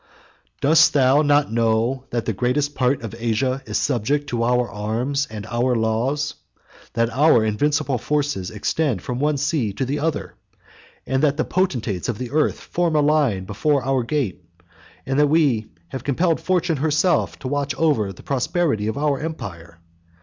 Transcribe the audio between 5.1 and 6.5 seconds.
and our laws?